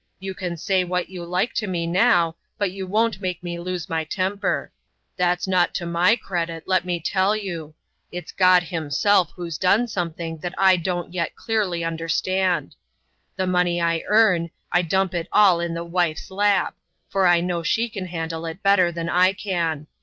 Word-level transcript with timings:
You 0.19 0.33
can 0.33 0.57
say 0.57 0.83
what 0.83 1.09
you 1.09 1.23
like 1.23 1.53
to 1.53 1.67
me 1.67 1.85
now 1.85 2.35
but 2.57 2.71
you 2.71 2.87
won't 2.87 3.21
make 3.21 3.43
me 3.43 3.59
lose 3.59 3.87
my 3.87 4.03
temper. 4.03 4.71
That's 5.15 5.47
not 5.47 5.75
to 5.75 5.85
my 5.85 6.15
credit, 6.15 6.63
let 6.65 6.85
me 6.85 6.99
tell 6.99 7.35
you! 7.35 7.75
It's 8.11 8.31
God 8.31 8.63
Himself 8.63 9.31
who's 9.35 9.59
done 9.59 9.87
something 9.87 10.39
that 10.39 10.55
I 10.57 10.75
don't 10.75 11.13
yet 11.13 11.35
clearly 11.35 11.83
understand. 11.83 12.75
The 13.35 13.45
money 13.45 13.79
I 13.79 14.01
earn, 14.07 14.49
I 14.71 14.81
dump 14.81 15.13
it 15.13 15.27
all 15.31 15.59
in 15.59 15.75
the 15.75 15.83
wife's 15.85 16.31
lap, 16.31 16.75
for 17.07 17.27
I 17.27 17.39
know 17.39 17.61
she 17.61 17.87
can 17.87 18.07
handle 18.07 18.47
it 18.47 18.63
better 18.63 18.91
than 18.91 19.07
I 19.07 19.33
can! 19.33 19.85